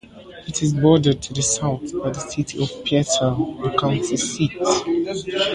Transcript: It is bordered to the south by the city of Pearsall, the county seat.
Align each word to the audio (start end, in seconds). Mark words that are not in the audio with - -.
It 0.47 0.63
is 0.63 0.73
bordered 0.73 1.21
to 1.21 1.31
the 1.31 1.43
south 1.43 1.93
by 2.01 2.09
the 2.09 2.19
city 2.19 2.63
of 2.63 2.71
Pearsall, 2.85 3.53
the 3.61 3.77
county 3.77 4.17
seat. 4.17 4.53